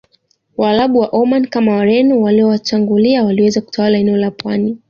Waarabu 0.57 0.99
wa 0.99 1.07
Omani 1.09 1.47
kama 1.47 1.75
Wareno 1.75 2.21
waliowatangulia 2.21 3.23
waliweza 3.23 3.61
kutawala 3.61 3.97
eneo 3.97 4.17
la 4.17 4.31
pwani 4.31 4.77